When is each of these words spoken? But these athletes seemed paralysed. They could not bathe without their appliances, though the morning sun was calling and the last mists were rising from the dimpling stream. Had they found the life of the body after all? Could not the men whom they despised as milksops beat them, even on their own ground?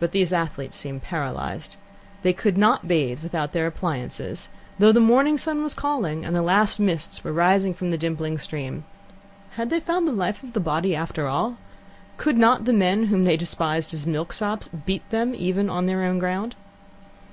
But 0.00 0.10
these 0.10 0.32
athletes 0.32 0.76
seemed 0.76 1.04
paralysed. 1.04 1.76
They 2.22 2.32
could 2.32 2.58
not 2.58 2.88
bathe 2.88 3.22
without 3.22 3.52
their 3.52 3.68
appliances, 3.68 4.48
though 4.80 4.90
the 4.90 4.98
morning 4.98 5.38
sun 5.38 5.62
was 5.62 5.72
calling 5.72 6.24
and 6.24 6.34
the 6.34 6.42
last 6.42 6.80
mists 6.80 7.22
were 7.22 7.32
rising 7.32 7.72
from 7.72 7.92
the 7.92 7.96
dimpling 7.96 8.38
stream. 8.38 8.82
Had 9.52 9.70
they 9.70 9.78
found 9.78 10.08
the 10.08 10.12
life 10.12 10.42
of 10.42 10.54
the 10.54 10.58
body 10.58 10.96
after 10.96 11.28
all? 11.28 11.58
Could 12.16 12.38
not 12.38 12.64
the 12.64 12.72
men 12.72 13.04
whom 13.06 13.22
they 13.22 13.36
despised 13.36 13.94
as 13.94 14.04
milksops 14.04 14.66
beat 14.84 15.08
them, 15.10 15.32
even 15.32 15.70
on 15.70 15.86
their 15.86 16.02
own 16.02 16.18
ground? 16.18 16.56